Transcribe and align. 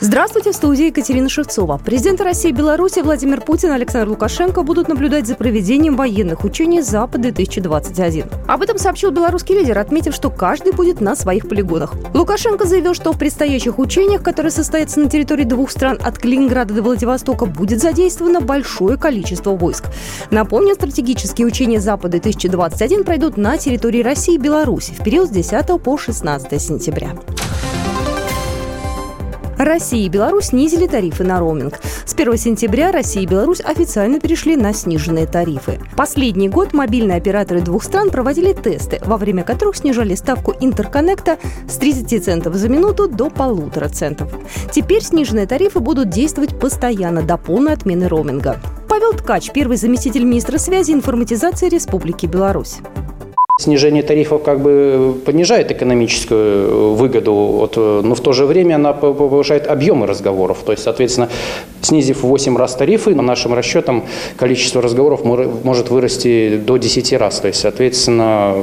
Здравствуйте, 0.00 0.50
в 0.52 0.54
студии 0.54 0.86
Екатерина 0.86 1.28
Шевцова. 1.28 1.78
Президенты 1.78 2.24
России 2.24 2.50
и 2.50 2.52
Беларуси 2.52 3.00
Владимир 3.00 3.40
Путин 3.40 3.70
и 3.70 3.74
Александр 3.74 4.08
Лукашенко 4.10 4.62
будут 4.62 4.88
наблюдать 4.88 5.26
за 5.26 5.34
проведением 5.34 5.96
военных 5.96 6.44
учений 6.44 6.80
«Запад-2021». 6.82 8.46
Об 8.48 8.62
этом 8.62 8.78
сообщил 8.78 9.12
белорусский 9.12 9.54
лидер, 9.54 9.78
отметив, 9.78 10.14
что 10.14 10.30
каждый 10.30 10.72
будет 10.72 11.00
на 11.00 11.14
своих 11.14 11.48
полигонах. 11.48 11.94
Лукашенко 12.12 12.66
заявил, 12.66 12.94
что 12.94 13.12
в 13.12 13.18
предстоящих 13.18 13.78
учениях, 13.78 14.22
которые 14.22 14.50
состоятся 14.50 15.00
на 15.00 15.08
территории 15.08 15.44
двух 15.44 15.70
стран 15.70 15.98
от 16.02 16.18
Калининграда 16.18 16.74
до 16.74 16.82
Владивостока, 16.82 17.46
будет 17.46 17.80
задействовано 17.80 18.40
большое 18.40 18.98
количество 18.98 19.50
войск. 19.52 19.86
Напомню, 20.30 20.74
стратегические 20.74 21.46
учения 21.46 21.80
«Запад-2021» 21.80 23.04
пройдут 23.04 23.36
на 23.36 23.58
территории 23.58 24.02
России 24.02 24.34
и 24.34 24.38
Беларуси 24.38 24.92
в 24.92 25.02
период 25.04 25.28
с 25.28 25.30
10 25.30 25.80
по 25.82 25.96
16 25.96 26.60
сентября. 26.60 27.10
Россия 29.58 30.06
и 30.06 30.08
Беларусь 30.08 30.46
снизили 30.46 30.86
тарифы 30.86 31.24
на 31.24 31.38
роуминг. 31.38 31.80
С 32.04 32.12
1 32.14 32.36
сентября 32.36 32.92
Россия 32.92 33.22
и 33.22 33.26
Беларусь 33.26 33.60
официально 33.60 34.20
перешли 34.20 34.56
на 34.56 34.72
сниженные 34.72 35.26
тарифы. 35.26 35.78
Последний 35.96 36.48
год 36.48 36.72
мобильные 36.72 37.18
операторы 37.18 37.60
двух 37.60 37.84
стран 37.84 38.10
проводили 38.10 38.52
тесты, 38.52 39.00
во 39.04 39.16
время 39.16 39.44
которых 39.44 39.76
снижали 39.76 40.14
ставку 40.14 40.54
интерконнекта 40.58 41.38
с 41.68 41.76
30 41.76 42.24
центов 42.24 42.54
за 42.54 42.68
минуту 42.68 43.08
до 43.08 43.30
полутора 43.30 43.88
центов. 43.88 44.30
Теперь 44.72 45.02
сниженные 45.02 45.46
тарифы 45.46 45.80
будут 45.80 46.10
действовать 46.10 46.58
постоянно 46.58 47.22
до 47.22 47.36
полной 47.36 47.72
отмены 47.72 48.08
роуминга. 48.08 48.60
Павел 48.88 49.12
Ткач, 49.12 49.50
первый 49.52 49.76
заместитель 49.76 50.24
министра 50.24 50.58
связи 50.58 50.92
и 50.92 50.94
информатизации 50.94 51.68
Республики 51.68 52.26
Беларусь. 52.26 52.76
Снижение 53.56 54.02
тарифов 54.02 54.42
как 54.42 54.60
бы 54.60 55.16
понижает 55.24 55.70
экономическую 55.70 56.94
выгоду, 56.94 57.32
вот, 57.32 57.76
но 57.76 58.16
в 58.16 58.20
то 58.20 58.32
же 58.32 58.46
время 58.46 58.74
она 58.74 58.92
повышает 58.92 59.68
объемы 59.68 60.08
разговоров. 60.08 60.64
То 60.66 60.72
есть, 60.72 60.82
соответственно, 60.82 61.28
снизив 61.80 62.24
в 62.24 62.26
8 62.26 62.56
раз 62.56 62.74
тарифы, 62.74 63.14
по 63.14 63.22
нашим 63.22 63.54
расчетам 63.54 64.06
количество 64.36 64.82
разговоров 64.82 65.24
может 65.24 65.88
вырасти 65.88 66.56
до 66.56 66.78
10 66.78 67.12
раз. 67.12 67.38
То 67.38 67.46
есть, 67.46 67.60
соответственно, 67.60 68.56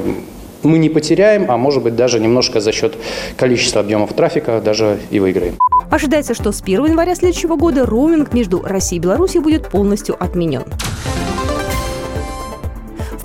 мы 0.62 0.76
не 0.76 0.90
потеряем, 0.90 1.50
а 1.50 1.56
может 1.56 1.82
быть 1.82 1.96
даже 1.96 2.20
немножко 2.20 2.60
за 2.60 2.72
счет 2.72 2.94
количества 3.38 3.80
объемов 3.80 4.12
трафика 4.12 4.60
даже 4.60 4.98
и 5.10 5.20
выиграем. 5.20 5.56
Ожидается, 5.90 6.34
что 6.34 6.52
с 6.52 6.60
1 6.60 6.84
января 6.84 7.14
следующего 7.14 7.56
года 7.56 7.86
роуминг 7.86 8.34
между 8.34 8.60
Россией 8.62 9.00
и 9.00 9.02
Беларусью 9.02 9.40
будет 9.40 9.70
полностью 9.70 10.22
отменен 10.22 10.64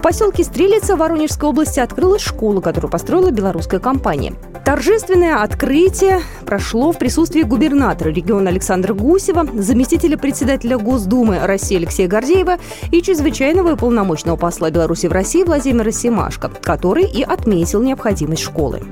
поселке 0.07 0.45
Стрелица 0.45 0.95
Воронежской 0.95 1.49
области 1.49 1.81
открылась 1.81 2.21
школа, 2.21 2.61
которую 2.61 2.89
построила 2.89 3.29
белорусская 3.29 3.81
компания. 3.81 4.35
Торжественное 4.63 5.43
открытие 5.43 6.21
прошло 6.45 6.93
в 6.93 6.97
присутствии 6.97 7.41
губернатора 7.41 8.07
региона 8.11 8.49
Александра 8.49 8.93
Гусева, 8.93 9.45
заместителя 9.61 10.17
председателя 10.17 10.77
Госдумы 10.77 11.39
России 11.45 11.75
Алексея 11.75 12.07
Гордеева 12.07 12.57
и 12.89 13.01
чрезвычайного 13.01 13.73
и 13.73 13.75
полномочного 13.75 14.37
посла 14.37 14.71
Беларуси 14.71 15.07
в 15.07 15.11
России 15.11 15.43
Владимира 15.43 15.91
Семашко, 15.91 16.49
который 16.61 17.03
и 17.03 17.21
отметил 17.21 17.81
необходимость 17.81 18.43
школы. 18.43 18.83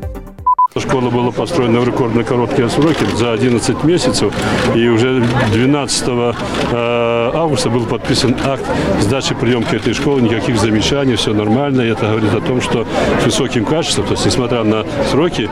Школа 0.77 1.09
была 1.09 1.31
построена 1.31 1.79
в 1.79 1.87
рекордно 1.87 2.25
короткие 2.25 2.69
сроки, 2.69 3.05
за 3.15 3.31
11 3.31 3.85
месяцев, 3.85 4.33
и 4.75 4.89
уже 4.89 5.23
12 5.53 6.07
э, 6.07 7.31
августа 7.33 7.69
был 7.69 7.85
подписан 7.85 8.35
акт 8.43 8.65
сдачи 8.99 9.35
приемки 9.35 9.75
этой 9.75 9.93
школы, 9.93 10.21
никаких 10.21 10.59
замечаний, 10.59 11.15
все 11.15 11.33
нормально, 11.33 11.79
и 11.79 11.87
это 11.87 12.07
говорит 12.07 12.33
о 12.33 12.41
том, 12.41 12.59
что 12.59 12.85
с 13.21 13.25
высоким 13.25 13.63
качеством, 13.63 14.05
то 14.05 14.11
есть 14.15 14.25
несмотря 14.25 14.65
на 14.65 14.85
сроки, 15.09 15.49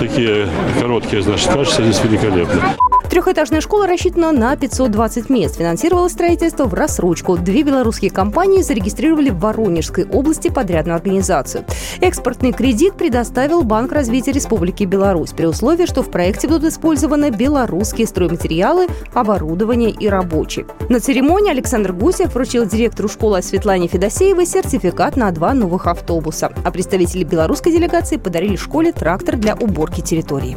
такие 0.00 0.48
короткие, 0.80 1.20
значит, 1.20 1.52
качество 1.52 1.84
здесь 1.84 2.02
великолепно. 2.02 2.74
Трехэтажная 3.12 3.60
школа 3.60 3.86
рассчитана 3.86 4.32
на 4.32 4.56
520 4.56 5.28
мест. 5.28 5.58
Финансировалось 5.58 6.12
строительство 6.12 6.64
в 6.64 6.72
рассрочку. 6.72 7.36
Две 7.36 7.62
белорусские 7.62 8.10
компании 8.10 8.62
зарегистрировали 8.62 9.28
в 9.28 9.38
Воронежской 9.38 10.06
области 10.06 10.48
подрядную 10.48 10.96
организацию. 10.96 11.66
Экспортный 12.00 12.52
кредит 12.52 12.94
предоставил 12.94 13.64
Банк 13.64 13.92
развития 13.92 14.32
Республики 14.32 14.84
Беларусь 14.84 15.32
при 15.32 15.44
условии, 15.44 15.84
что 15.84 16.02
в 16.02 16.10
проекте 16.10 16.48
будут 16.48 16.72
использованы 16.72 17.28
белорусские 17.28 18.06
стройматериалы, 18.06 18.86
оборудование 19.12 19.90
и 19.90 20.08
рабочие. 20.08 20.64
На 20.88 20.98
церемонии 20.98 21.50
Александр 21.50 21.92
Гусев 21.92 22.32
вручил 22.32 22.64
директору 22.64 23.10
школы 23.10 23.42
Светлане 23.42 23.88
Федосеевой 23.88 24.46
сертификат 24.46 25.18
на 25.18 25.30
два 25.32 25.52
новых 25.52 25.86
автобуса. 25.86 26.50
А 26.64 26.70
представители 26.70 27.24
белорусской 27.24 27.72
делегации 27.72 28.16
подарили 28.16 28.56
школе 28.56 28.90
трактор 28.90 29.36
для 29.36 29.54
уборки 29.54 30.00
территории. 30.00 30.56